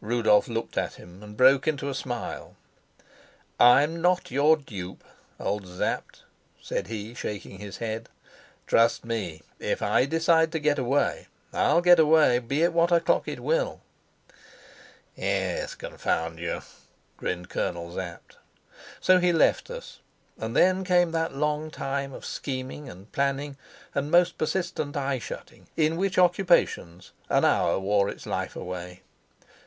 Rudolf 0.00 0.48
looked 0.48 0.78
at 0.78 0.94
him 0.94 1.22
and 1.22 1.36
broke 1.36 1.68
into 1.68 1.90
a 1.90 1.94
smile. 1.94 2.56
"I'm 3.60 4.00
not 4.00 4.30
your 4.30 4.56
dupe, 4.56 5.04
old 5.38 5.68
Sapt," 5.68 6.22
said 6.62 6.86
he, 6.86 7.12
shaking 7.12 7.58
his 7.58 7.76
head. 7.76 8.08
"Trust 8.66 9.04
me, 9.04 9.42
if 9.58 9.82
I 9.82 10.06
decide 10.06 10.52
to 10.52 10.58
get 10.58 10.78
away, 10.78 11.28
I'll 11.52 11.82
get 11.82 11.98
away, 11.98 12.38
be 12.38 12.62
it 12.62 12.72
what 12.72 12.92
o'clock 12.92 13.28
it 13.28 13.40
will." 13.40 13.82
"Yes, 15.16 15.74
confound 15.74 16.38
you!" 16.38 16.62
grinned 17.18 17.50
Colonel 17.50 17.94
Sapt. 17.94 18.38
So 19.02 19.18
he 19.18 19.34
left 19.34 19.68
us, 19.70 20.00
and 20.38 20.56
then 20.56 20.82
came 20.82 21.12
that 21.12 21.34
long 21.36 21.70
time 21.70 22.14
of 22.14 22.24
scheming 22.24 22.88
and 22.88 23.12
planning, 23.12 23.58
and 23.94 24.10
most 24.10 24.38
persistent 24.38 24.96
eye 24.96 25.18
shutting, 25.18 25.66
in 25.76 25.98
which 25.98 26.16
occupations 26.16 27.12
an 27.28 27.44
hour 27.44 27.78
wore 27.78 28.08
its 28.08 28.24
life 28.24 28.56
away. 28.56 29.02